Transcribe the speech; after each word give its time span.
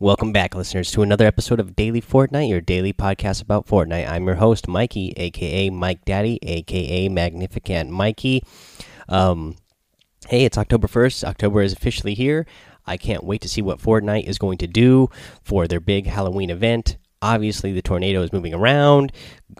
Welcome 0.00 0.32
back, 0.32 0.54
listeners, 0.54 0.92
to 0.92 1.02
another 1.02 1.26
episode 1.26 1.58
of 1.58 1.74
Daily 1.74 2.00
Fortnite, 2.00 2.48
your 2.48 2.60
daily 2.60 2.92
podcast 2.92 3.42
about 3.42 3.66
Fortnite. 3.66 4.08
I'm 4.08 4.26
your 4.26 4.36
host, 4.36 4.68
Mikey, 4.68 5.12
aka 5.16 5.70
Mike 5.70 6.04
Daddy, 6.04 6.38
aka 6.40 7.08
Magnificent 7.08 7.90
Mikey. 7.90 8.44
Um, 9.08 9.56
hey, 10.28 10.44
it's 10.44 10.56
October 10.56 10.86
1st. 10.86 11.24
October 11.24 11.62
is 11.62 11.72
officially 11.72 12.14
here. 12.14 12.46
I 12.86 12.96
can't 12.96 13.24
wait 13.24 13.40
to 13.40 13.48
see 13.48 13.60
what 13.60 13.80
Fortnite 13.80 14.28
is 14.28 14.38
going 14.38 14.58
to 14.58 14.68
do 14.68 15.08
for 15.42 15.66
their 15.66 15.80
big 15.80 16.06
Halloween 16.06 16.50
event. 16.50 16.96
Obviously, 17.20 17.72
the 17.72 17.82
tornado 17.82 18.22
is 18.22 18.32
moving 18.32 18.54
around. 18.54 19.12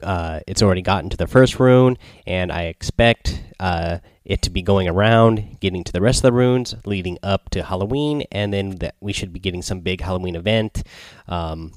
Uh, 0.02 0.40
it's 0.46 0.62
already 0.62 0.82
gotten 0.82 1.10
to 1.10 1.16
the 1.16 1.26
first 1.26 1.58
rune, 1.58 1.98
and 2.26 2.52
I 2.52 2.64
expect 2.64 3.42
uh, 3.58 3.98
it 4.24 4.42
to 4.42 4.50
be 4.50 4.62
going 4.62 4.86
around, 4.86 5.58
getting 5.60 5.82
to 5.82 5.92
the 5.92 6.00
rest 6.00 6.18
of 6.18 6.22
the 6.22 6.32
runes, 6.32 6.76
leading 6.84 7.18
up 7.22 7.50
to 7.50 7.64
Halloween, 7.64 8.22
and 8.30 8.52
then 8.52 8.76
that 8.76 8.94
we 9.00 9.12
should 9.12 9.32
be 9.32 9.40
getting 9.40 9.62
some 9.62 9.80
big 9.80 10.00
Halloween 10.00 10.36
event. 10.36 10.84
Um, 11.26 11.72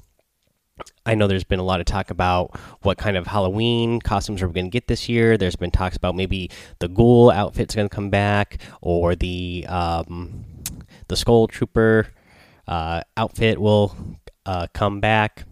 I 1.04 1.14
know 1.14 1.26
there's 1.26 1.44
been 1.44 1.58
a 1.58 1.64
lot 1.64 1.80
of 1.80 1.86
talk 1.86 2.10
about 2.10 2.56
what 2.82 2.96
kind 2.98 3.16
of 3.16 3.26
Halloween 3.26 4.00
costumes 4.00 4.40
are 4.42 4.48
we 4.48 4.54
going 4.54 4.66
to 4.66 4.70
get 4.70 4.86
this 4.86 5.08
year. 5.08 5.36
There's 5.36 5.56
been 5.56 5.70
talks 5.70 5.96
about 5.96 6.14
maybe 6.14 6.50
the 6.78 6.88
ghoul 6.88 7.30
outfit's 7.30 7.74
going 7.74 7.88
to 7.88 7.94
come 7.94 8.10
back, 8.10 8.58
or 8.80 9.16
the 9.16 9.66
um, 9.68 10.44
the 11.08 11.16
Skull 11.16 11.48
Trooper 11.48 12.08
uh, 12.68 13.02
outfit 13.16 13.60
will 13.60 13.96
uh, 14.46 14.68
come 14.72 15.00
back 15.00 15.44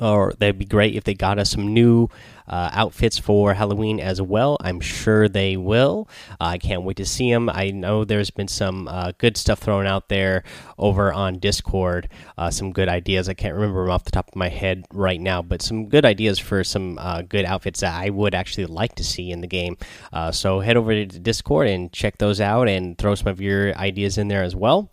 or 0.00 0.32
that'd 0.38 0.58
be 0.58 0.64
great 0.64 0.94
if 0.94 1.04
they 1.04 1.14
got 1.14 1.38
us 1.38 1.50
some 1.50 1.72
new 1.74 2.08
uh, 2.48 2.70
outfits 2.72 3.18
for 3.18 3.54
Halloween 3.54 4.00
as 4.00 4.20
well. 4.22 4.56
I'm 4.60 4.80
sure 4.80 5.28
they 5.28 5.56
will. 5.56 6.08
Uh, 6.40 6.44
I 6.44 6.58
can't 6.58 6.82
wait 6.82 6.96
to 6.96 7.04
see 7.04 7.30
them. 7.30 7.48
I 7.50 7.70
know 7.70 8.04
there's 8.04 8.30
been 8.30 8.48
some 8.48 8.88
uh, 8.88 9.12
good 9.18 9.36
stuff 9.36 9.58
thrown 9.60 9.86
out 9.86 10.08
there 10.08 10.44
over 10.78 11.12
on 11.12 11.38
Discord. 11.38 12.08
Uh, 12.36 12.50
some 12.50 12.72
good 12.72 12.88
ideas. 12.88 13.28
I 13.28 13.34
can't 13.34 13.54
remember 13.54 13.84
them 13.84 13.90
off 13.90 14.04
the 14.04 14.10
top 14.10 14.28
of 14.28 14.36
my 14.36 14.48
head 14.48 14.84
right 14.92 15.20
now, 15.20 15.42
but 15.42 15.62
some 15.62 15.88
good 15.88 16.04
ideas 16.04 16.38
for 16.38 16.64
some 16.64 16.98
uh, 16.98 17.22
good 17.22 17.44
outfits 17.44 17.80
that 17.80 17.94
I 17.94 18.10
would 18.10 18.34
actually 18.34 18.66
like 18.66 18.94
to 18.96 19.04
see 19.04 19.30
in 19.30 19.40
the 19.40 19.46
game. 19.46 19.76
Uh, 20.12 20.32
so 20.32 20.60
head 20.60 20.76
over 20.76 20.92
to 20.92 21.06
Discord 21.06 21.68
and 21.68 21.92
check 21.92 22.18
those 22.18 22.40
out 22.40 22.68
and 22.68 22.96
throw 22.96 23.14
some 23.14 23.28
of 23.28 23.40
your 23.40 23.74
ideas 23.76 24.16
in 24.16 24.28
there 24.28 24.42
as 24.42 24.56
well. 24.56 24.90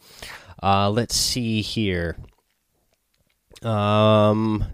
let's 0.62 1.16
see 1.16 1.62
here. 1.62 2.18
Um 3.62 4.66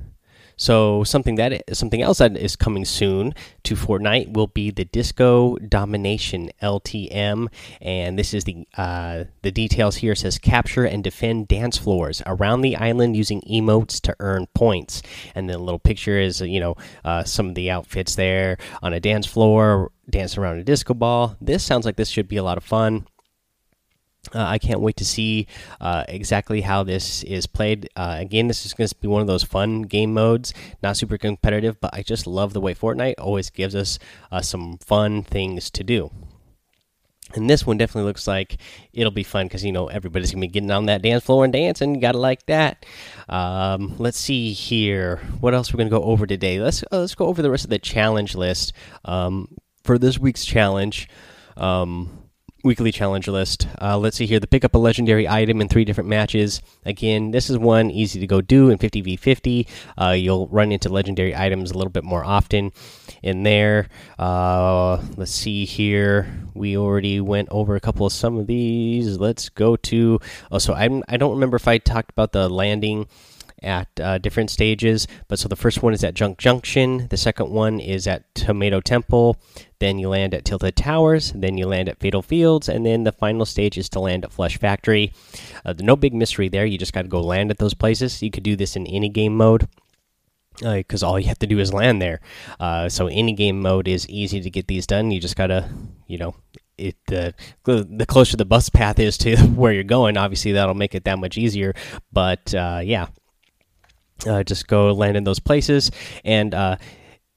so 0.57 1.03
something 1.03 1.35
that 1.35 1.63
something 1.75 2.02
else 2.02 2.19
that 2.19 2.38
is 2.38 2.55
coming 2.55 2.85
soon 2.85 3.33
to 3.63 3.75
Fortnite 3.75 4.33
will 4.33 4.47
be 4.47 4.71
the 4.71 4.85
Disco 4.85 5.55
Domination 5.58 6.52
LTM, 6.61 7.47
and 7.81 8.17
this 8.17 8.33
is 8.33 8.43
the 8.43 8.67
uh, 8.77 9.25
the 9.41 9.52
details 9.52 9.97
here. 9.97 10.16
Says 10.16 10.38
capture 10.38 10.85
and 10.85 11.03
defend 11.03 11.47
dance 11.47 11.77
floors 11.77 12.21
around 12.25 12.61
the 12.61 12.75
island 12.75 13.16
using 13.16 13.41
emotes 13.41 13.99
to 14.02 14.16
earn 14.19 14.47
points, 14.53 15.02
and 15.35 15.49
then 15.49 15.58
a 15.58 15.63
little 15.63 15.80
picture 15.80 16.19
is 16.19 16.41
you 16.41 16.59
know 16.59 16.75
uh, 17.03 17.23
some 17.23 17.47
of 17.49 17.55
the 17.55 17.69
outfits 17.69 18.15
there 18.15 18.58
on 18.81 18.93
a 18.93 18.99
dance 18.99 19.25
floor, 19.25 19.91
dancing 20.09 20.43
around 20.43 20.59
a 20.59 20.63
disco 20.63 20.93
ball. 20.93 21.36
This 21.41 21.63
sounds 21.63 21.86
like 21.86 21.95
this 21.95 22.09
should 22.09 22.27
be 22.27 22.38
a 22.38 22.43
lot 22.43 22.58
of 22.58 22.63
fun. 22.63 23.08
Uh, 24.36 24.44
I 24.44 24.59
can't 24.59 24.81
wait 24.81 24.97
to 24.97 25.05
see 25.05 25.47
uh, 25.80 26.03
exactly 26.08 26.61
how 26.61 26.83
this 26.83 27.23
is 27.23 27.47
played. 27.47 27.89
Uh, 27.95 28.17
again, 28.19 28.47
this 28.47 28.67
is 28.67 28.73
going 28.73 28.88
to 28.88 28.95
be 28.95 29.08
one 29.08 29.22
of 29.22 29.27
those 29.27 29.44
fun 29.44 29.81
game 29.81 30.14
modes, 30.14 30.53
not 30.83 30.95
super 30.95 31.17
competitive, 31.17 31.81
but 31.81 31.94
I 31.94 32.03
just 32.03 32.27
love 32.27 32.53
the 32.53 32.61
way 32.61 32.75
Fortnite 32.75 33.16
always 33.17 33.49
gives 33.49 33.73
us 33.75 33.97
uh, 34.31 34.42
some 34.42 34.77
fun 34.77 35.23
things 35.23 35.72
to 35.72 35.83
do. 35.83 36.11
And 37.33 37.49
this 37.49 37.66
one 37.66 37.77
definitely 37.77 38.08
looks 38.08 38.27
like 38.27 38.58
it'll 38.94 39.09
be 39.09 39.23
fun 39.23 39.45
because 39.45 39.64
you 39.64 39.72
know 39.72 39.88
everybody's 39.88 40.31
gonna 40.31 40.42
be 40.42 40.47
getting 40.47 40.69
on 40.69 40.88
that 40.88 41.02
dance 41.02 41.23
floor 41.23 41.45
and 41.45 41.53
dancing. 41.53 41.99
Gotta 41.99 42.17
like 42.17 42.45
that. 42.47 42.86
Um, 43.30 43.95
let's 43.99 44.17
see 44.17 44.52
here. 44.52 45.17
What 45.39 45.53
else 45.53 45.73
we're 45.73 45.77
gonna 45.77 45.89
go 45.89 46.03
over 46.03 46.27
today? 46.27 46.59
Let's 46.59 46.83
uh, 46.92 46.99
let's 46.99 47.16
go 47.16 47.27
over 47.27 47.42
the 47.42 47.49
rest 47.49 47.64
of 47.64 47.69
the 47.69 47.80
challenge 47.80 48.36
list 48.36 48.73
um, 49.05 49.47
for 49.83 49.98
this 49.98 50.20
week's 50.20 50.43
challenge. 50.43 51.08
Um, 51.55 52.20
weekly 52.64 52.92
challenge 52.92 53.27
list. 53.27 53.67
Uh, 53.82 53.98
let's 53.98 54.17
see 54.17 54.26
here. 54.26 54.39
The 54.39 54.48
pick 54.48 54.64
up 54.64 54.76
a 54.76 54.77
legendary 54.77 55.27
item 55.27 55.61
in 55.61 55.67
three 55.67 55.86
different 55.86 56.10
matches. 56.10 56.61
Again, 56.86 57.32
this 57.32 57.49
is 57.49 57.58
one 57.58 57.92
easy 57.92 58.20
to 58.20 58.27
go 58.27 58.42
do 58.42 58.70
in 58.70 58.77
50v50. 58.77 59.67
Uh, 59.99 60.10
you'll 60.11 60.48
run 60.48 60.71
into 60.71 60.89
legendary 60.89 61.36
items 61.36 61.71
a 61.71 61.77
little 61.77 61.92
bit 61.92 62.04
more 62.04 62.23
often 62.23 62.71
in 63.21 63.44
there. 63.44 63.88
Uh, 64.17 65.02
let's 65.17 65.32
see 65.32 65.66
here. 65.66 66.32
We 66.54 66.77
already 66.77 67.21
went 67.21 67.50
over 67.50 67.76
a 67.76 67.80
couple 67.80 68.05
of 68.05 68.14
some 68.14 68.38
of 68.38 68.48
these. 68.48 69.17
Let's 69.17 69.50
go 69.50 69.76
to. 69.76 70.20
Oh, 70.52 70.58
so 70.58 70.73
I'm, 70.73 71.04
I 71.08 71.17
don't 71.17 71.32
remember 71.32 71.58
if 71.58 71.67
I 71.67 71.77
talked 71.77 72.11
about 72.11 72.32
the 72.32 72.50
landing 72.50 73.08
at 73.61 73.88
uh, 73.99 74.17
different 74.17 74.49
stages. 74.49 75.08
But 75.27 75.39
so 75.39 75.48
the 75.48 75.55
first 75.55 75.83
one 75.83 75.94
is 75.94 76.04
at 76.04 76.14
Junk 76.14 76.38
Junction, 76.38 77.08
the 77.10 77.17
second 77.17 77.49
one 77.52 77.80
is 77.80 78.08
at 78.08 78.33
Tomato 78.36 78.82
Temple, 78.82 79.38
then 79.80 79.99
you 79.99 80.10
land 80.10 80.33
at 80.33 80.45
Tilted 80.45 80.76
Towers, 80.76 81.32
then 81.33 81.58
you 81.58 81.67
land 81.67 81.89
at 81.89 82.00
Fatal 82.00 82.21
Fields, 82.21 82.70
and 82.70 82.86
then 82.86 83.04
the 83.04 83.11
final 83.11 83.45
stage 83.45 83.77
is 83.77 83.89
to 83.89 84.00
land 84.00 84.23
at 84.23 84.32
Flush 84.32 84.58
Factory. 84.58 85.14
Uh, 85.66 85.73
no 85.80 85.95
big 85.95 86.14
mystery 86.14 86.50
there. 86.50 86.66
You 86.66 86.77
just 86.77 86.94
got 86.94 87.04
to 87.04 87.08
go 87.08 87.21
land 87.21 87.52
at 87.52 87.58
those 87.58 87.73
places. 87.73 88.21
You 88.21 88.32
could 88.32 88.44
do 88.44 88.55
this 88.55 88.76
in 88.76 88.86
any 88.88 89.10
game 89.10 89.36
mode 89.36 89.67
because 90.61 91.02
uh, 91.04 91.08
all 91.08 91.20
you 91.20 91.27
have 91.27 91.39
to 91.39 91.48
do 91.48 91.60
is 91.60 91.73
land 91.73 92.02
there. 92.02 92.20
Uh, 92.60 92.89
so 92.89 93.08
any 93.08 93.33
game 93.33 93.60
mode 93.60 93.88
is 93.88 94.08
easy 94.10 94.42
to 94.42 94.50
get 94.50 94.67
these 94.67 94.86
done. 94.86 95.11
You 95.11 95.20
just 95.20 95.36
gotta, 95.36 95.70
you 96.08 96.17
know, 96.17 96.36
it 96.77 96.95
the 97.08 97.33
the 97.64 98.05
closer 98.05 98.38
the 98.38 98.45
bus 98.45 98.70
path 98.70 99.00
is 99.00 99.17
to 99.20 99.38
where 99.55 99.71
you're 99.71 99.83
going, 99.83 100.17
obviously 100.17 100.54
that'll 100.54 100.76
make 100.76 100.95
it 100.95 101.05
that 101.05 101.20
much 101.20 101.38
easier. 101.38 101.73
But 102.11 102.54
uh, 102.54 102.82
yeah, 102.83 103.08
just 104.45 104.67
go 104.67 104.92
land 104.93 105.17
in 105.17 105.23
those 105.23 105.39
places, 105.39 105.92
and 106.23 106.54
uh, 106.54 106.77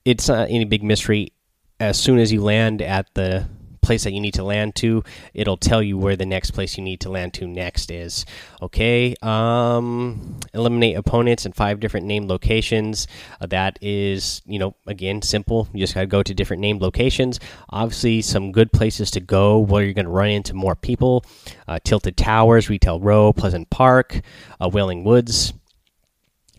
it's 0.05 0.29
not 0.29 0.49
any 0.51 0.65
big 0.65 0.83
mystery. 0.83 1.33
As 1.81 1.99
soon 1.99 2.19
as 2.19 2.33
you 2.33 2.43
land 2.43 2.83
at 2.83 3.13
the 3.15 3.47
place 3.85 4.05
that 4.05 4.13
you 4.13 4.21
need 4.21 4.35
to 4.35 4.43
land 4.43 4.75
to, 4.77 5.05
it'll 5.35 5.57
tell 5.57 5.83
you 5.83 5.99
where 5.99 6.17
the 6.17 6.27
next 6.27 6.53
place 6.53 6.77
you 6.77 6.83
need 6.83 7.01
to 7.01 7.11
land 7.11 7.35
to 7.35 7.47
next 7.47 7.91
is. 7.91 8.25
Okay, 8.63 9.15
um, 9.23 10.41
eliminate 10.55 10.97
opponents 10.97 11.45
in 11.45 11.53
five 11.53 11.81
different 11.81 12.07
named 12.07 12.29
locations. 12.29 13.07
Uh, 13.41 13.47
that 13.47 13.79
is, 13.83 14.43
you 14.47 14.59
know, 14.59 14.75
again, 14.87 15.23
simple. 15.23 15.69
You 15.73 15.81
just 15.81 15.95
got 15.95 16.01
to 16.01 16.07
go 16.07 16.23
to 16.23 16.35
different 16.35 16.61
named 16.61 16.81
locations. 16.81 17.39
Obviously, 17.69 18.23
some 18.23 18.53
good 18.53 18.73
places 18.73 19.11
to 19.13 19.21
go 19.21 19.59
where 19.59 19.85
you're 19.85 19.95
going 19.95 20.07
to 20.07 20.11
run 20.11 20.31
into 20.31 20.55
more 20.55 20.75
people. 20.75 21.25
Uh, 21.69 21.79
Tilted 21.85 22.17
Towers, 22.17 22.71
Retail 22.71 23.01
Row, 23.01 23.33
Pleasant 23.33 23.69
Park, 23.71 24.21
uh, 24.61 24.69
Wailing 24.69 25.05
Woods 25.05 25.53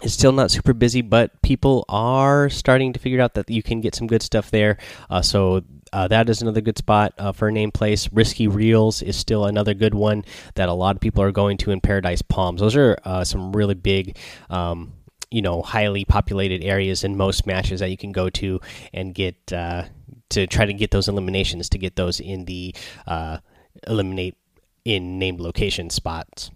it's 0.05 0.13
still 0.13 0.31
not 0.31 0.51
super 0.51 0.73
busy, 0.73 1.01
but 1.01 1.41
people 1.41 1.83
are 1.89 2.47
starting 2.47 2.93
to 2.93 2.99
figure 2.99 3.19
out 3.19 3.33
that 3.33 3.49
you 3.49 3.63
can 3.63 3.81
get 3.81 3.95
some 3.95 4.05
good 4.05 4.21
stuff 4.21 4.51
there. 4.51 4.77
Uh, 5.09 5.23
so 5.23 5.63
uh, 5.91 6.07
that 6.07 6.29
is 6.29 6.43
another 6.43 6.61
good 6.61 6.77
spot 6.77 7.13
uh, 7.17 7.31
for 7.31 7.47
a 7.47 7.51
name 7.51 7.71
place. 7.71 8.07
Risky 8.11 8.47
Reels 8.47 9.01
is 9.01 9.15
still 9.15 9.45
another 9.45 9.73
good 9.73 9.95
one 9.95 10.23
that 10.53 10.69
a 10.69 10.73
lot 10.73 10.95
of 10.95 11.01
people 11.01 11.23
are 11.23 11.31
going 11.31 11.57
to 11.57 11.71
in 11.71 11.81
Paradise 11.81 12.21
Palms. 12.21 12.61
Those 12.61 12.75
are 12.75 12.95
uh, 13.03 13.23
some 13.23 13.51
really 13.51 13.73
big. 13.73 14.17
Um, 14.49 14.93
you 15.31 15.41
know, 15.41 15.63
highly 15.63 16.05
populated 16.05 16.63
areas 16.63 17.03
in 17.03 17.17
most 17.17 17.45
matches 17.47 17.81
that 17.81 17.89
you 17.89 17.97
can 17.97 18.13
go 18.13 18.29
to 18.29 18.61
and 18.93 19.13
get 19.13 19.51
uh, 19.51 19.83
to 20.29 20.45
try 20.47 20.65
to 20.65 20.71
get 20.71 20.91
those 20.91 21.09
eliminations 21.09 21.67
to 21.69 21.77
get 21.79 21.95
those 21.95 22.21
in 22.21 22.45
the 22.45 22.73
uh, 23.07 23.39
eliminate 23.87 24.37
in 24.85 25.17
named 25.17 25.41
location 25.41 25.89
spots. 25.89 26.51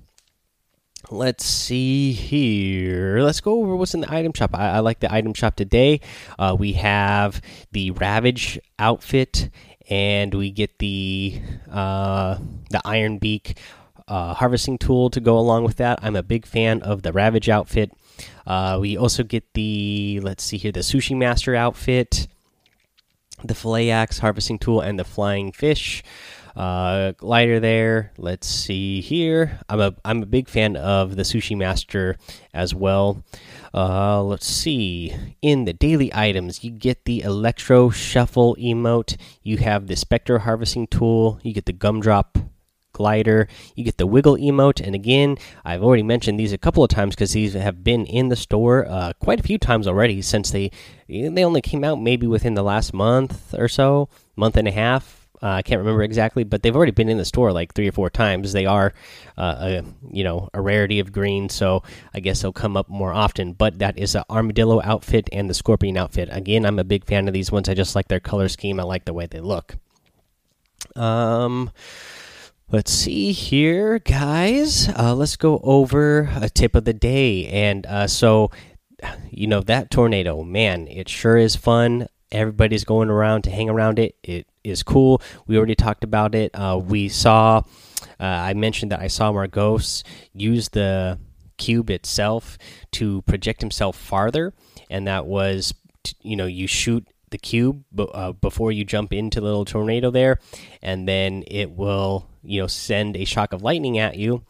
Let's 1.11 1.43
see 1.43 2.11
here. 2.11 3.21
Let's 3.21 3.41
go 3.41 3.61
over 3.61 3.75
what's 3.75 3.95
in 3.95 4.01
the 4.01 4.13
item 4.13 4.31
shop. 4.31 4.51
I, 4.53 4.73
I 4.73 4.79
like 4.79 4.99
the 4.99 5.11
item 5.11 5.33
shop 5.33 5.55
today. 5.55 6.01
Uh, 6.37 6.55
we 6.57 6.73
have 6.73 7.41
the 7.71 7.89
Ravage 7.91 8.59
outfit, 8.77 9.49
and 9.89 10.35
we 10.35 10.51
get 10.51 10.77
the 10.77 11.41
uh, 11.71 12.37
the 12.69 12.79
Iron 12.85 13.17
Beak 13.17 13.57
uh, 14.07 14.35
harvesting 14.35 14.77
tool 14.77 15.09
to 15.09 15.19
go 15.19 15.39
along 15.39 15.63
with 15.63 15.77
that. 15.77 15.97
I'm 16.03 16.15
a 16.15 16.21
big 16.21 16.45
fan 16.45 16.83
of 16.83 17.01
the 17.01 17.11
Ravage 17.11 17.49
outfit. 17.49 17.91
Uh, 18.45 18.77
we 18.79 18.95
also 18.95 19.23
get 19.23 19.51
the 19.55 20.19
let's 20.21 20.43
see 20.43 20.57
here 20.57 20.71
the 20.71 20.81
Sushi 20.81 21.17
Master 21.17 21.55
outfit, 21.55 22.27
the 23.43 23.55
Fillet 23.55 23.89
Axe 23.89 24.19
harvesting 24.19 24.59
tool, 24.59 24.79
and 24.79 24.99
the 24.99 25.03
Flying 25.03 25.51
Fish 25.51 26.03
uh, 26.55 27.11
glider 27.13 27.59
there. 27.59 28.11
Let's 28.17 28.47
see 28.47 29.01
here. 29.01 29.59
I'm 29.67 29.79
a 29.79 29.95
I'm 30.03 30.23
a 30.23 30.25
big 30.27 30.47
fan 30.47 30.75
of 30.75 31.15
the 31.15 31.23
Sushi 31.23 31.57
Master 31.57 32.17
as 32.53 32.73
well. 32.73 33.23
Uh, 33.73 34.23
let's 34.23 34.47
see. 34.47 35.15
In 35.41 35.65
the 35.65 35.73
daily 35.73 36.13
items, 36.13 36.63
you 36.63 36.71
get 36.71 37.05
the 37.05 37.21
Electro 37.21 37.89
Shuffle 37.89 38.55
emote. 38.55 39.17
You 39.43 39.57
have 39.57 39.87
the 39.87 39.95
Spectre 39.95 40.39
Harvesting 40.39 40.87
tool. 40.87 41.39
You 41.43 41.53
get 41.53 41.65
the 41.65 41.73
Gumdrop 41.73 42.37
glider. 42.93 43.47
You 43.75 43.83
get 43.83 43.97
the 43.97 44.07
wiggle 44.07 44.35
emote, 44.35 44.85
and 44.85 44.93
again, 44.93 45.37
I've 45.63 45.83
already 45.83 46.03
mentioned 46.03 46.39
these 46.39 46.51
a 46.51 46.57
couple 46.57 46.83
of 46.83 46.89
times 46.89 47.15
because 47.15 47.31
these 47.31 47.53
have 47.53 47.83
been 47.83 48.05
in 48.05 48.27
the 48.27 48.35
store 48.35 48.85
uh, 48.87 49.13
quite 49.19 49.39
a 49.39 49.43
few 49.43 49.57
times 49.57 49.87
already 49.87 50.21
since 50.21 50.51
they 50.51 50.71
they 51.07 51.45
only 51.45 51.61
came 51.61 51.83
out 51.83 52.01
maybe 52.01 52.27
within 52.27 52.55
the 52.55 52.63
last 52.63 52.93
month 52.93 53.53
or 53.57 53.67
so, 53.67 54.09
month 54.35 54.57
and 54.57 54.67
a 54.67 54.71
half 54.71 55.18
Uh, 55.41 55.47
I 55.51 55.61
can't 55.61 55.79
remember 55.79 56.03
exactly, 56.03 56.43
but 56.43 56.61
they've 56.61 56.75
already 56.75 56.91
been 56.91 57.07
in 57.07 57.17
the 57.17 57.25
store 57.25 57.53
like 57.53 57.73
three 57.73 57.87
or 57.87 57.93
four 57.93 58.09
times. 58.09 58.51
They 58.51 58.65
are, 58.65 58.93
uh, 59.37 59.55
a, 59.59 59.83
you 60.11 60.23
know, 60.23 60.49
a 60.53 60.61
rarity 60.61 60.99
of 60.99 61.13
green, 61.13 61.47
so 61.47 61.83
I 62.13 62.19
guess 62.19 62.41
they'll 62.41 62.51
come 62.51 62.75
up 62.75 62.89
more 62.89 63.13
often. 63.13 63.53
But 63.53 63.79
that 63.79 63.97
is 63.97 64.13
the 64.13 64.25
armadillo 64.29 64.81
outfit 64.83 65.29
and 65.31 65.49
the 65.49 65.53
scorpion 65.53 65.95
outfit. 65.95 66.27
Again, 66.31 66.65
I'm 66.65 66.79
a 66.79 66.83
big 66.83 67.05
fan 67.05 67.27
of 67.27 67.33
these 67.33 67.51
ones. 67.51 67.69
I 67.69 67.73
just 67.73 67.95
like 67.95 68.09
their 68.09 68.19
color 68.19 68.49
scheme. 68.49 68.79
I 68.79 68.83
like 68.83 69.05
the 69.05 69.13
way 69.13 69.27
they 69.27 69.39
look. 69.39 69.77
Um, 70.95 71.71
let's 72.69 72.91
see 72.91 73.31
here, 73.31 73.99
guys. 73.99 74.89
Uh, 74.89 75.15
let's 75.15 75.37
go 75.37 75.59
over 75.63 76.29
a 76.35 76.49
tip 76.49 76.75
of 76.75 76.83
the 76.83 76.93
day, 76.93 77.47
and 77.47 77.85
uh, 77.85 78.07
so 78.07 78.51
you 79.31 79.47
know 79.47 79.61
that 79.61 79.89
tornado, 79.89 80.43
man, 80.43 80.87
it 80.89 81.07
sure 81.07 81.37
is 81.37 81.55
fun 81.55 82.07
everybody's 82.31 82.83
going 82.83 83.09
around 83.09 83.43
to 83.43 83.51
hang 83.51 83.69
around 83.69 83.99
it. 83.99 84.15
It 84.23 84.47
is 84.63 84.83
cool. 84.83 85.21
We 85.47 85.57
already 85.57 85.75
talked 85.75 86.03
about 86.03 86.35
it. 86.35 86.51
Uh, 86.53 86.79
we 86.83 87.09
saw, 87.09 87.63
uh, 88.19 88.23
I 88.23 88.53
mentioned 88.53 88.91
that 88.91 88.99
I 88.99 89.07
saw 89.07 89.31
Margos 89.31 90.03
use 90.33 90.69
the 90.69 91.19
cube 91.57 91.89
itself 91.89 92.57
to 92.93 93.21
project 93.23 93.61
himself 93.61 93.95
farther, 93.95 94.53
and 94.89 95.07
that 95.07 95.25
was, 95.25 95.73
you 96.21 96.35
know, 96.35 96.45
you 96.45 96.67
shoot 96.67 97.07
the 97.29 97.37
cube 97.37 97.83
uh, 97.99 98.31
before 98.31 98.71
you 98.71 98.83
jump 98.83 99.13
into 99.13 99.39
the 99.39 99.45
little 99.45 99.65
tornado 99.65 100.11
there, 100.11 100.39
and 100.81 101.07
then 101.07 101.43
it 101.47 101.71
will, 101.71 102.27
you 102.43 102.61
know, 102.61 102.67
send 102.67 103.15
a 103.15 103.25
shock 103.25 103.53
of 103.53 103.61
lightning 103.61 103.97
at 103.97 104.17
you 104.17 104.43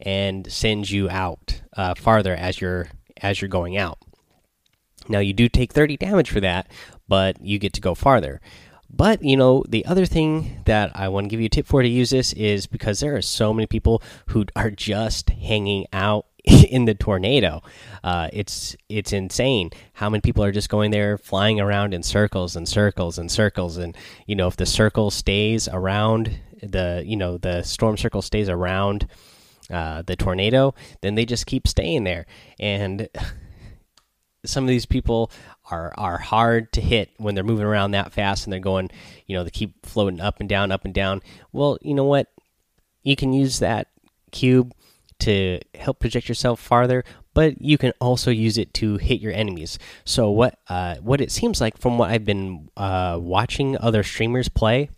and 0.00 0.50
send 0.50 0.90
you 0.90 1.08
out 1.08 1.62
uh, 1.76 1.94
farther 1.94 2.34
as 2.34 2.60
you're 2.60 2.88
as 3.22 3.40
you're 3.40 3.48
going 3.48 3.76
out. 3.78 3.98
Now 5.08 5.20
you 5.20 5.32
do 5.32 5.48
take 5.48 5.72
30 5.72 5.96
damage 5.96 6.30
for 6.30 6.40
that, 6.40 6.68
but 7.08 7.40
you 7.40 7.58
get 7.58 7.72
to 7.74 7.80
go 7.80 7.94
farther. 7.94 8.40
But 8.88 9.22
you 9.22 9.36
know, 9.36 9.64
the 9.68 9.84
other 9.84 10.06
thing 10.06 10.62
that 10.64 10.92
I 10.94 11.08
want 11.08 11.24
to 11.24 11.28
give 11.28 11.40
you 11.40 11.46
a 11.46 11.50
tip 11.50 11.66
for 11.66 11.82
to 11.82 11.88
use 11.88 12.10
this 12.10 12.32
is 12.32 12.66
because 12.66 13.00
there 13.00 13.16
are 13.16 13.22
so 13.22 13.52
many 13.52 13.66
people 13.66 14.02
who 14.28 14.46
are 14.54 14.70
just 14.70 15.30
hanging 15.30 15.86
out 15.92 16.26
in 16.44 16.84
the 16.84 16.94
tornado. 16.94 17.62
Uh, 18.04 18.28
it's 18.32 18.76
it's 18.88 19.12
insane 19.12 19.70
how 19.94 20.08
many 20.08 20.20
people 20.20 20.44
are 20.44 20.52
just 20.52 20.68
going 20.68 20.92
there, 20.92 21.18
flying 21.18 21.60
around 21.60 21.92
in 21.92 22.02
circles 22.02 22.54
and 22.54 22.68
circles 22.68 23.18
and 23.18 23.30
circles. 23.30 23.76
And 23.76 23.96
you 24.26 24.36
know, 24.36 24.46
if 24.46 24.56
the 24.56 24.66
circle 24.66 25.10
stays 25.10 25.68
around 25.68 26.38
the 26.62 27.02
you 27.04 27.16
know 27.16 27.36
the 27.38 27.62
storm 27.62 27.96
circle 27.96 28.22
stays 28.22 28.48
around 28.48 29.08
uh, 29.70 30.02
the 30.02 30.14
tornado, 30.14 30.74
then 31.00 31.16
they 31.16 31.24
just 31.24 31.46
keep 31.46 31.66
staying 31.66 32.04
there. 32.04 32.26
And 32.60 33.08
some 34.46 34.64
of 34.64 34.68
these 34.68 34.86
people 34.86 35.30
are 35.70 35.92
are 35.96 36.18
hard 36.18 36.72
to 36.72 36.80
hit 36.80 37.10
when 37.18 37.34
they're 37.34 37.44
moving 37.44 37.66
around 37.66 37.92
that 37.92 38.12
fast 38.12 38.44
and 38.44 38.52
they're 38.52 38.60
going, 38.60 38.90
you 39.26 39.36
know, 39.36 39.44
they 39.44 39.50
keep 39.50 39.84
floating 39.84 40.20
up 40.20 40.40
and 40.40 40.48
down, 40.48 40.72
up 40.72 40.84
and 40.84 40.94
down. 40.94 41.22
Well, 41.52 41.78
you 41.82 41.94
know 41.94 42.04
what? 42.04 42.28
You 43.02 43.16
can 43.16 43.32
use 43.32 43.58
that 43.60 43.88
cube 44.32 44.72
to 45.18 45.60
help 45.74 46.00
project 46.00 46.28
yourself 46.28 46.60
farther, 46.60 47.04
but 47.34 47.60
you 47.60 47.78
can 47.78 47.92
also 48.00 48.30
use 48.30 48.58
it 48.58 48.74
to 48.74 48.96
hit 48.96 49.20
your 49.20 49.32
enemies. 49.32 49.78
So 50.04 50.30
what 50.30 50.58
uh, 50.68 50.96
what 50.96 51.20
it 51.20 51.30
seems 51.30 51.60
like 51.60 51.78
from 51.78 51.98
what 51.98 52.10
I've 52.10 52.24
been 52.24 52.68
uh, 52.76 53.18
watching 53.20 53.78
other 53.78 54.02
streamers 54.02 54.48
play 54.48 54.90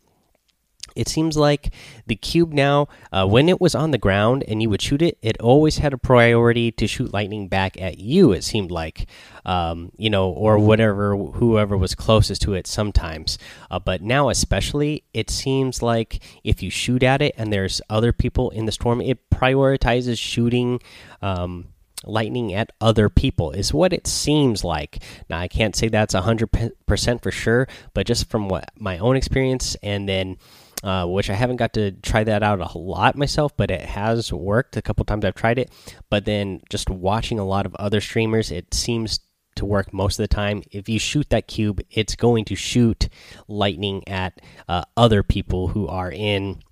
it 0.96 1.08
seems 1.08 1.36
like 1.36 1.72
the 2.06 2.16
cube 2.16 2.52
now, 2.52 2.88
uh, 3.12 3.26
when 3.26 3.48
it 3.48 3.60
was 3.60 3.74
on 3.74 3.90
the 3.90 3.98
ground 3.98 4.44
and 4.48 4.62
you 4.62 4.70
would 4.70 4.82
shoot 4.82 5.02
it, 5.02 5.18
it 5.22 5.40
always 5.40 5.78
had 5.78 5.92
a 5.92 5.98
priority 5.98 6.70
to 6.72 6.86
shoot 6.86 7.12
lightning 7.12 7.48
back 7.48 7.80
at 7.80 7.98
you. 7.98 8.32
It 8.32 8.44
seemed 8.44 8.70
like, 8.70 9.06
um, 9.44 9.92
you 9.96 10.10
know, 10.10 10.30
or 10.30 10.58
whatever, 10.58 11.16
whoever 11.16 11.76
was 11.76 11.94
closest 11.94 12.42
to 12.42 12.54
it 12.54 12.66
sometimes. 12.66 13.38
Uh, 13.70 13.78
but 13.78 14.02
now, 14.02 14.28
especially, 14.28 15.04
it 15.14 15.30
seems 15.30 15.82
like 15.82 16.20
if 16.44 16.62
you 16.62 16.70
shoot 16.70 17.02
at 17.02 17.22
it 17.22 17.34
and 17.36 17.52
there's 17.52 17.80
other 17.88 18.12
people 18.12 18.50
in 18.50 18.66
the 18.66 18.72
storm, 18.72 19.00
it 19.00 19.30
prioritizes 19.30 20.18
shooting. 20.18 20.80
Um, 21.22 21.68
lightning 22.04 22.54
at 22.54 22.70
other 22.80 23.08
people 23.08 23.50
is 23.50 23.74
what 23.74 23.92
it 23.92 24.06
seems 24.06 24.62
like 24.62 25.02
now 25.28 25.38
i 25.38 25.48
can't 25.48 25.74
say 25.74 25.88
that's 25.88 26.14
100% 26.14 27.22
for 27.22 27.30
sure 27.30 27.66
but 27.92 28.06
just 28.06 28.30
from 28.30 28.48
what 28.48 28.70
my 28.78 28.98
own 28.98 29.16
experience 29.16 29.76
and 29.82 30.08
then 30.08 30.36
uh, 30.82 31.06
which 31.06 31.30
I 31.30 31.34
haven't 31.34 31.56
got 31.56 31.72
to 31.74 31.92
try 31.92 32.24
that 32.24 32.42
out 32.42 32.60
a 32.60 32.78
lot 32.78 33.16
myself, 33.16 33.56
but 33.56 33.70
it 33.70 33.82
has 33.82 34.32
worked 34.32 34.76
a 34.76 34.82
couple 34.82 35.04
times 35.04 35.24
I've 35.24 35.34
tried 35.34 35.58
it. 35.58 35.70
But 36.10 36.24
then 36.24 36.60
just 36.70 36.88
watching 36.90 37.38
a 37.38 37.46
lot 37.46 37.66
of 37.66 37.74
other 37.76 38.00
streamers, 38.00 38.50
it 38.50 38.72
seems 38.72 39.20
to 39.56 39.64
work 39.64 39.92
most 39.92 40.18
of 40.18 40.24
the 40.24 40.34
time. 40.34 40.62
If 40.70 40.88
you 40.88 40.98
shoot 40.98 41.30
that 41.30 41.48
cube, 41.48 41.80
it's 41.90 42.14
going 42.14 42.44
to 42.46 42.54
shoot 42.54 43.08
lightning 43.48 44.06
at 44.08 44.40
uh, 44.68 44.84
other 44.96 45.22
people 45.22 45.68
who 45.68 45.88
are 45.88 46.10
in 46.10 46.62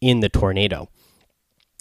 in 0.00 0.20
the 0.20 0.28
tornado 0.28 0.88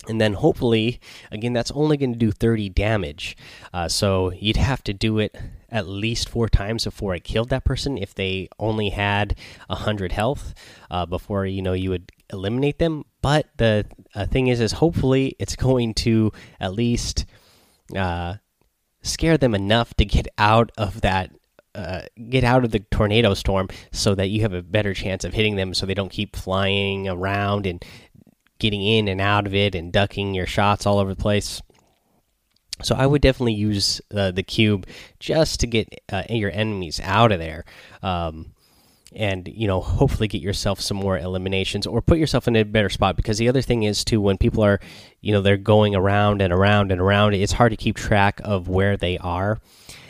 and 0.08 0.20
then 0.20 0.34
hopefully 0.34 1.00
again 1.32 1.54
that's 1.54 1.72
only 1.72 1.98
going 1.98 2.14
to 2.14 2.20
do 2.20 2.32
30 2.32 2.70
damage. 2.70 3.36
Uh, 3.74 3.88
so 3.88 4.32
you'd 4.34 4.58
have 4.58 4.84
to 4.84 4.94
do 4.94 5.20
it 5.20 5.36
at 5.70 5.88
least 5.88 6.30
four 6.30 6.48
times 6.48 6.84
before 6.86 7.16
it 7.16 7.24
killed 7.24 7.50
that 7.50 7.66
person 7.66 7.98
if 7.98 8.14
they 8.14 8.48
only 8.60 8.90
had 8.90 9.36
100 9.68 10.12
health 10.12 10.54
uh, 10.92 11.06
before 11.06 11.46
you 11.46 11.62
know 11.62 11.74
you 11.74 11.90
would 11.90 12.12
eliminate 12.32 12.80
them. 12.80 13.06
But 13.22 13.48
the 13.58 13.86
uh, 14.16 14.26
thing 14.28 14.48
is 14.48 14.60
is 14.60 14.74
hopefully 14.74 15.36
it's 15.40 15.56
going 15.56 15.94
to 15.96 16.32
at 16.60 16.74
least 16.74 17.26
uh, 17.96 18.36
scare 19.02 19.38
them 19.38 19.56
enough 19.56 19.94
to 19.96 20.06
get 20.06 20.28
out 20.38 20.72
of 20.78 21.02
that 21.02 21.32
uh, 21.76 22.04
get 22.30 22.44
out 22.44 22.64
of 22.64 22.70
the 22.70 22.80
tornado 22.80 23.34
storm 23.34 23.68
so 23.92 24.14
that 24.14 24.30
you 24.30 24.42
have 24.42 24.54
a 24.54 24.62
better 24.62 24.94
chance 24.94 25.24
of 25.24 25.34
hitting 25.34 25.56
them 25.56 25.74
so 25.74 25.86
they 25.86 25.96
don't 25.96 26.12
keep 26.12 26.36
flying 26.36 27.08
around 27.08 27.66
and 27.66 27.84
getting 28.64 28.82
in 28.82 29.10
and 29.10 29.20
out 29.20 29.46
of 29.46 29.54
it 29.54 29.76
and 29.76 29.92
ducking 29.92 30.34
your 30.34 30.48
shots 30.48 30.86
all 30.86 30.98
over 30.98 31.14
the 31.14 31.22
place. 31.22 31.62
So 32.82 32.96
I 32.96 33.06
would 33.06 33.22
definitely 33.22 33.56
use 33.56 34.00
uh, 34.16 34.32
the 34.32 34.42
cube 34.42 34.88
just 35.20 35.60
to 35.60 35.68
get 35.68 35.90
uh, 36.10 36.24
your 36.30 36.50
enemies 36.50 37.02
out 37.04 37.34
of 37.34 37.40
there, 37.40 37.66
um, 38.02 38.54
and 39.14 39.48
you 39.48 39.68
know 39.68 39.82
hopefully 39.82 40.28
get 40.28 40.42
yourself 40.42 40.80
some 40.80 40.98
more 40.98 41.18
eliminations 41.18 41.86
or 41.86 42.02
put 42.02 42.18
yourself 42.18 42.48
in 42.48 42.56
a 42.56 42.64
better 42.64 42.90
spot. 42.90 43.18
Because 43.18 43.38
the 43.38 43.50
other 43.50 43.62
thing 43.62 43.84
is 43.84 44.06
too 44.06 44.22
when 44.22 44.38
people 44.38 44.64
are, 44.64 44.80
you 45.20 45.34
know, 45.34 45.42
they're 45.42 45.58
going 45.58 45.94
around 45.94 46.42
and 46.42 46.54
around 46.54 46.92
and 46.92 47.02
around, 47.02 47.36
it's 47.36 47.52
hard 47.52 47.72
to 47.72 47.78
keep 47.78 47.98
track 47.98 48.40
of 48.46 48.70
where 48.70 48.96
they 48.96 49.18
are. 49.18 49.60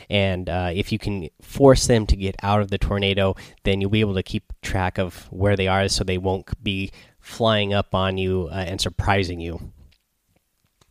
And 0.08 0.48
uh, 0.48 0.70
if 0.72 0.92
you 0.92 0.98
can 0.98 1.28
force 1.42 1.86
them 1.86 2.06
to 2.06 2.16
get 2.16 2.36
out 2.42 2.60
of 2.60 2.70
the 2.70 2.78
tornado, 2.78 3.34
then 3.64 3.80
you'll 3.80 3.90
be 3.90 4.00
able 4.00 4.14
to 4.14 4.22
keep 4.22 4.52
track 4.62 4.98
of 4.98 5.26
where 5.32 5.56
they 5.56 5.66
are, 5.66 5.88
so 5.88 6.04
they 6.04 6.18
won't 6.18 6.62
be 6.62 6.92
flying 7.24 7.72
up 7.72 7.94
on 7.94 8.18
you 8.18 8.48
uh, 8.50 8.56
and 8.56 8.80
surprising 8.80 9.40
you. 9.40 9.72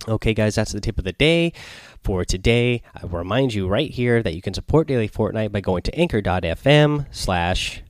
Okay, 0.08 0.34
guys, 0.34 0.56
that's 0.56 0.74
the 0.74 0.82
tip 0.82 0.98
of 0.98 1.06
the 1.06 1.14
day 1.14 1.54
for 2.04 2.26
today. 2.26 2.82
I 2.94 3.06
remind 3.06 3.54
you 3.54 3.68
right 3.68 3.90
here 3.90 4.22
that 4.22 4.36
you 4.36 4.42
can 4.42 4.54
support 4.54 4.88
Daily 4.88 5.08
Fortnite 5.08 5.52
by 5.52 5.62
going 5.62 5.84
to 5.84 5.96
anchor.fm 5.96 7.06
slash 7.12 7.82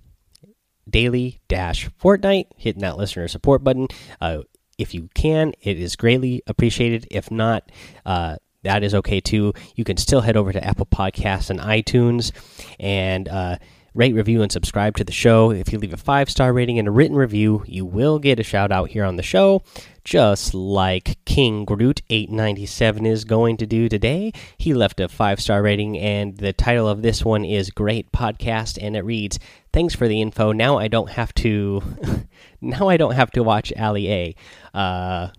daily 0.87 1.41
dash 1.47 1.89
Fortnite, 1.99 2.47
hitting 2.55 2.81
that 2.81 2.97
listener 2.97 3.27
support 3.27 3.63
button. 3.63 3.87
Uh, 4.21 4.43
if 4.77 4.93
you 4.93 5.09
can, 5.15 5.53
it 5.61 5.79
is 5.79 5.95
greatly 5.95 6.43
appreciated. 6.45 7.07
If 7.09 7.31
not, 7.31 7.71
uh, 8.05 8.37
that 8.63 8.83
is 8.83 8.93
okay 8.95 9.19
too. 9.19 9.53
You 9.75 9.83
can 9.83 9.97
still 9.97 10.21
head 10.21 10.37
over 10.37 10.53
to 10.53 10.63
Apple 10.63 10.85
Podcasts 10.85 11.49
and 11.49 11.59
iTunes 11.59 12.31
and 12.79 13.27
uh, 13.27 13.57
rate, 13.93 14.15
review, 14.15 14.41
and 14.41 14.51
subscribe 14.51 14.97
to 14.97 15.03
the 15.03 15.11
show. 15.11 15.51
If 15.51 15.71
you 15.71 15.79
leave 15.79 15.93
a 15.93 15.97
five 15.97 16.29
star 16.29 16.53
rating 16.53 16.79
and 16.79 16.87
a 16.87 16.91
written 16.91 17.15
review, 17.15 17.63
you 17.67 17.85
will 17.85 18.19
get 18.19 18.39
a 18.39 18.43
shout 18.43 18.71
out 18.71 18.89
here 18.89 19.05
on 19.05 19.15
the 19.15 19.23
show, 19.23 19.61
just 20.03 20.53
like 20.53 21.23
King 21.25 21.65
Groot 21.65 22.01
897 22.09 23.05
is 23.05 23.25
going 23.25 23.57
to 23.57 23.65
do 23.65 23.87
today. 23.87 24.33
He 24.57 24.73
left 24.73 24.99
a 24.99 25.07
five 25.07 25.39
star 25.39 25.61
rating, 25.61 25.97
and 25.97 26.37
the 26.37 26.53
title 26.53 26.87
of 26.87 27.01
this 27.01 27.23
one 27.23 27.45
is 27.45 27.69
Great 27.69 28.11
Podcast, 28.11 28.77
and 28.81 28.95
it 28.95 29.05
reads, 29.05 29.39
Thanks 29.71 29.95
for 29.95 30.07
the 30.07 30.21
info. 30.21 30.51
Now 30.51 30.77
I 30.77 30.87
don't 30.87 31.09
have 31.09 31.33
to. 31.35 31.81
now 32.61 32.89
I 32.89 32.97
don't 32.97 33.15
have 33.15 33.31
to 33.31 33.43
watch 33.43 33.71
Ali 33.77 34.11
A. 34.11 34.35
Uh, 34.73 35.29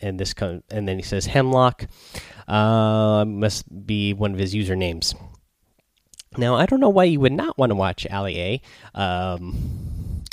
and 0.00 0.18
this 0.20 0.34
and 0.38 0.86
then 0.86 0.96
he 0.96 1.02
says 1.02 1.26
Hemlock 1.26 1.86
uh, 2.46 3.24
must 3.26 3.86
be 3.86 4.12
one 4.12 4.32
of 4.32 4.38
his 4.38 4.54
usernames. 4.54 5.14
Now, 6.36 6.56
I 6.56 6.66
don't 6.66 6.80
know 6.80 6.88
why 6.88 7.04
you 7.04 7.20
would 7.20 7.32
not 7.32 7.56
want 7.58 7.70
to 7.70 7.76
watch 7.76 8.06
Ali 8.10 8.40
A. 8.40 8.98
Um, 8.98 10.24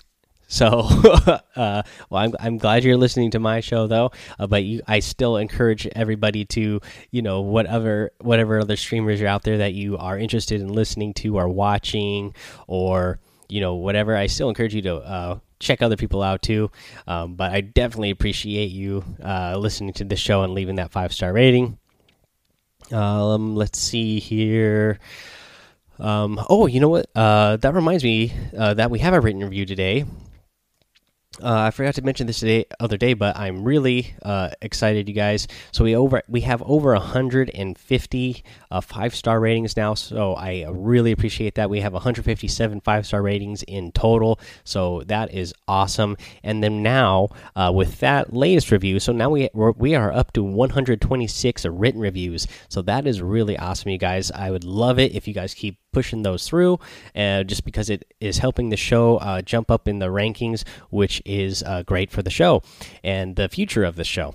so, 0.51 0.67
uh, 1.55 1.83
well, 2.09 2.23
I'm 2.23 2.33
I'm 2.37 2.57
glad 2.57 2.83
you're 2.83 2.97
listening 2.97 3.31
to 3.31 3.39
my 3.39 3.61
show 3.61 3.87
though. 3.87 4.11
Uh, 4.37 4.47
but 4.47 4.65
you, 4.65 4.81
I 4.85 4.99
still 4.99 5.37
encourage 5.37 5.87
everybody 5.87 6.43
to, 6.45 6.81
you 7.09 7.21
know, 7.21 7.39
whatever 7.39 8.11
whatever 8.19 8.59
other 8.59 8.75
streamers 8.75 9.21
are 9.21 9.27
out 9.27 9.43
there 9.43 9.59
that 9.59 9.73
you 9.73 9.97
are 9.97 10.17
interested 10.17 10.59
in 10.59 10.67
listening 10.67 11.13
to 11.15 11.37
or 11.37 11.47
watching 11.47 12.35
or 12.67 13.19
you 13.47 13.61
know 13.61 13.75
whatever. 13.75 14.15
I 14.15 14.27
still 14.27 14.49
encourage 14.49 14.75
you 14.75 14.81
to 14.81 14.95
uh, 14.97 15.39
check 15.61 15.81
other 15.81 15.95
people 15.95 16.21
out 16.21 16.41
too. 16.41 16.69
Um, 17.07 17.35
but 17.35 17.53
I 17.53 17.61
definitely 17.61 18.09
appreciate 18.09 18.71
you 18.71 19.05
uh, 19.23 19.55
listening 19.57 19.93
to 19.93 20.03
the 20.03 20.17
show 20.17 20.43
and 20.43 20.53
leaving 20.53 20.75
that 20.75 20.91
five 20.91 21.13
star 21.13 21.31
rating. 21.31 21.77
Um, 22.91 23.55
let's 23.55 23.79
see 23.79 24.19
here. 24.19 24.99
Um, 25.99 26.39
oh, 26.49 26.67
you 26.67 26.79
know 26.79 26.89
what? 26.89 27.07
Uh, 27.15 27.57
that 27.57 27.73
reminds 27.73 28.03
me 28.03 28.33
uh, 28.57 28.73
that 28.75 28.89
we 28.89 28.99
have 28.99 29.13
a 29.13 29.21
written 29.21 29.41
review 29.43 29.65
today. 29.65 30.05
Uh, 31.39 31.59
I 31.61 31.71
forgot 31.71 31.95
to 31.95 32.01
mention 32.01 32.27
this 32.27 32.39
today, 32.39 32.65
other 32.81 32.97
day, 32.97 33.13
but 33.13 33.37
I'm 33.37 33.63
really 33.63 34.13
uh, 34.21 34.49
excited, 34.61 35.07
you 35.07 35.15
guys. 35.15 35.47
So 35.71 35.85
we 35.85 35.95
over 35.95 36.21
we 36.27 36.41
have 36.41 36.61
over 36.63 36.91
150 36.91 38.43
uh, 38.69 38.81
five 38.81 39.15
star 39.15 39.39
ratings 39.39 39.77
now. 39.77 39.93
So 39.93 40.33
I 40.33 40.65
really 40.69 41.13
appreciate 41.13 41.55
that. 41.55 41.69
We 41.69 41.79
have 41.79 41.93
157 41.93 42.81
five 42.81 43.05
star 43.05 43.21
ratings 43.21 43.63
in 43.63 43.93
total. 43.93 44.41
So 44.65 45.03
that 45.05 45.33
is 45.33 45.53
awesome. 45.69 46.17
And 46.43 46.61
then 46.61 46.83
now 46.83 47.29
uh, 47.55 47.71
with 47.73 48.01
that 48.01 48.33
latest 48.33 48.69
review, 48.69 48.99
so 48.99 49.13
now 49.13 49.29
we 49.29 49.49
we're, 49.53 49.71
we 49.71 49.95
are 49.95 50.11
up 50.11 50.33
to 50.33 50.43
126 50.43 51.65
written 51.65 52.01
reviews. 52.01 52.45
So 52.67 52.81
that 52.81 53.07
is 53.07 53.21
really 53.21 53.57
awesome, 53.57 53.89
you 53.89 53.97
guys. 53.97 54.31
I 54.31 54.51
would 54.51 54.65
love 54.65 54.99
it 54.99 55.15
if 55.15 55.29
you 55.29 55.33
guys 55.33 55.53
keep 55.53 55.77
pushing 55.91 56.23
those 56.23 56.47
through, 56.47 56.79
uh, 57.15 57.43
just 57.43 57.65
because 57.65 57.89
it 57.89 58.13
is 58.19 58.39
helping 58.39 58.69
the 58.69 58.77
show 58.77 59.17
uh, 59.17 59.41
jump 59.41 59.69
up 59.69 59.87
in 59.87 59.99
the 59.99 60.07
rankings, 60.07 60.63
which 60.89 61.21
is 61.25 61.63
uh, 61.63 61.83
great 61.83 62.11
for 62.11 62.21
the 62.21 62.29
show 62.29 62.61
and 63.03 63.35
the 63.35 63.49
future 63.49 63.83
of 63.83 63.95
the 63.95 64.03
show. 64.03 64.33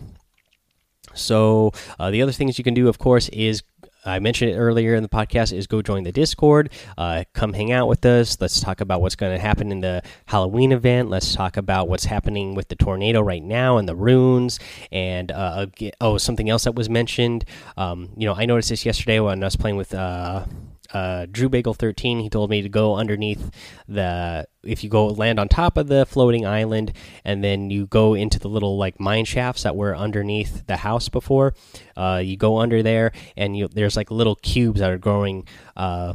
So 1.14 1.72
uh, 1.98 2.10
the 2.10 2.22
other 2.22 2.32
things 2.32 2.58
you 2.58 2.64
can 2.64 2.75
do, 2.75 2.88
of 2.88 2.98
course, 2.98 3.28
is 3.30 3.62
I 4.06 4.20
mentioned 4.20 4.52
it 4.52 4.56
earlier 4.56 4.94
in 4.94 5.02
the 5.02 5.08
podcast 5.08 5.52
is 5.52 5.66
go 5.66 5.82
join 5.82 6.04
the 6.04 6.12
Discord. 6.12 6.70
Uh, 6.96 7.25
come 7.32 7.52
hang 7.52 7.72
out 7.72 7.88
with 7.88 8.06
us. 8.06 8.40
Let's 8.40 8.60
talk 8.60 8.80
about 8.80 9.00
what's 9.00 9.16
going 9.16 9.34
to 9.36 9.42
happen 9.42 9.72
in 9.72 9.80
the 9.80 10.02
Halloween 10.26 10.70
event. 10.70 11.10
Let's 11.10 11.34
talk 11.34 11.56
about 11.56 11.88
what's 11.88 12.04
happening 12.04 12.54
with 12.54 12.68
the 12.68 12.76
tornado 12.76 13.20
right 13.20 13.42
now 13.42 13.78
and 13.78 13.88
the 13.88 13.96
runes. 13.96 14.60
And 14.92 15.32
uh, 15.32 15.66
oh, 16.00 16.18
something 16.18 16.48
else 16.48 16.64
that 16.64 16.76
was 16.76 16.88
mentioned. 16.88 17.44
Um, 17.76 18.10
you 18.16 18.26
know, 18.26 18.34
I 18.34 18.46
noticed 18.46 18.68
this 18.68 18.86
yesterday 18.86 19.18
when 19.18 19.42
I 19.42 19.46
was 19.46 19.56
playing 19.56 19.76
with 19.76 19.92
uh, 19.92 20.44
uh, 20.93 21.26
Drew 21.31 21.49
Bagel 21.49 21.75
13, 21.75 22.21
he 22.21 22.31
told 22.31 22.50
me 22.50 22.62
to 22.62 22.69
go 22.69 22.97
underneath 22.97 23.50
the. 23.88 24.47
If 24.62 24.83
you 24.83 24.90
go 24.90 25.07
land 25.07 25.38
on 25.38 25.49
top 25.49 25.76
of 25.76 25.87
the 25.87 26.05
floating 26.07 26.45
island 26.45 26.93
and 27.25 27.45
then 27.45 27.71
you 27.71 27.87
go 27.87 28.14
into 28.14 28.40
the 28.40 28.49
little 28.49 28.76
like 28.76 28.99
mine 28.99 29.25
shafts 29.25 29.62
that 29.62 29.76
were 29.76 29.97
underneath 29.97 30.66
the 30.66 30.76
house 30.76 31.09
before, 31.09 31.55
uh, 31.97 32.21
you 32.25 32.37
go 32.37 32.59
under 32.59 32.83
there 32.83 33.12
and 33.37 33.57
you 33.57 33.69
there's 33.69 33.97
like 33.97 34.11
little 34.11 34.35
cubes 34.35 34.81
that 34.81 34.90
are 34.90 34.99
growing, 34.99 35.47
uh, 35.76 36.14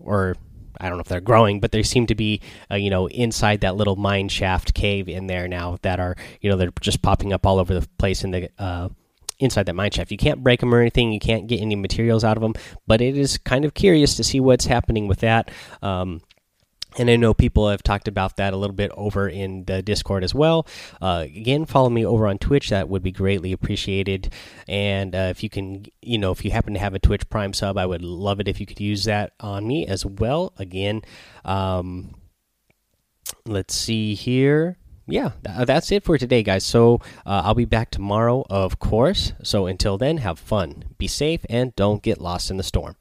or 0.00 0.36
I 0.80 0.88
don't 0.88 0.98
know 0.98 1.02
if 1.02 1.08
they're 1.08 1.20
growing, 1.20 1.60
but 1.60 1.72
they 1.72 1.82
seem 1.82 2.06
to 2.06 2.14
be, 2.14 2.40
uh, 2.70 2.76
you 2.76 2.90
know, 2.90 3.08
inside 3.08 3.60
that 3.60 3.76
little 3.76 3.96
mine 3.96 4.28
shaft 4.28 4.74
cave 4.74 5.08
in 5.08 5.26
there 5.26 5.48
now 5.48 5.78
that 5.82 6.00
are, 6.00 6.16
you 6.40 6.50
know, 6.50 6.56
they're 6.56 6.72
just 6.80 7.02
popping 7.02 7.32
up 7.32 7.46
all 7.46 7.58
over 7.58 7.74
the 7.74 7.86
place 7.98 8.24
in 8.24 8.30
the 8.30 8.50
uh, 8.58 8.88
inside 9.38 9.66
that 9.66 9.74
mine 9.74 9.90
shaft. 9.90 10.10
You 10.10 10.16
can't 10.16 10.42
break 10.42 10.60
them 10.60 10.74
or 10.74 10.80
anything. 10.80 11.12
You 11.12 11.20
can't 11.20 11.46
get 11.46 11.60
any 11.60 11.76
materials 11.76 12.24
out 12.24 12.36
of 12.36 12.42
them, 12.42 12.54
but 12.86 13.00
it 13.00 13.16
is 13.16 13.38
kind 13.38 13.64
of 13.64 13.74
curious 13.74 14.14
to 14.16 14.24
see 14.24 14.40
what's 14.40 14.66
happening 14.66 15.08
with 15.08 15.20
that. 15.20 15.50
Um, 15.82 16.20
and 16.98 17.10
I 17.10 17.16
know 17.16 17.34
people 17.34 17.68
have 17.68 17.82
talked 17.82 18.08
about 18.08 18.36
that 18.36 18.54
a 18.54 18.56
little 18.56 18.74
bit 18.74 18.90
over 18.96 19.28
in 19.28 19.64
the 19.64 19.82
Discord 19.82 20.24
as 20.24 20.34
well. 20.34 20.66
Uh, 21.00 21.24
again, 21.26 21.66
follow 21.66 21.90
me 21.90 22.06
over 22.06 22.26
on 22.26 22.38
Twitch. 22.38 22.70
That 22.70 22.88
would 22.88 23.02
be 23.02 23.12
greatly 23.12 23.52
appreciated. 23.52 24.32
And 24.66 25.14
uh, 25.14 25.28
if 25.30 25.42
you 25.42 25.50
can, 25.50 25.84
you 26.00 26.16
know, 26.16 26.30
if 26.30 26.44
you 26.44 26.50
happen 26.50 26.72
to 26.74 26.80
have 26.80 26.94
a 26.94 26.98
Twitch 26.98 27.28
Prime 27.28 27.52
sub, 27.52 27.76
I 27.76 27.84
would 27.84 28.02
love 28.02 28.40
it 28.40 28.48
if 28.48 28.60
you 28.60 28.66
could 28.66 28.80
use 28.80 29.04
that 29.04 29.32
on 29.40 29.66
me 29.66 29.86
as 29.86 30.06
well. 30.06 30.54
Again, 30.56 31.02
um, 31.44 32.14
let's 33.44 33.74
see 33.74 34.14
here 34.14 34.78
yeah, 35.06 35.32
that's 35.42 35.92
it 35.92 36.04
for 36.04 36.18
today, 36.18 36.42
guys. 36.42 36.64
So 36.64 37.00
uh, 37.24 37.42
I'll 37.44 37.54
be 37.54 37.64
back 37.64 37.90
tomorrow, 37.90 38.44
of 38.50 38.78
course. 38.78 39.32
So 39.42 39.66
until 39.66 39.98
then, 39.98 40.18
have 40.18 40.38
fun, 40.38 40.84
be 40.98 41.06
safe, 41.06 41.46
and 41.48 41.74
don't 41.76 42.02
get 42.02 42.20
lost 42.20 42.50
in 42.50 42.56
the 42.56 42.62
storm. 42.62 42.96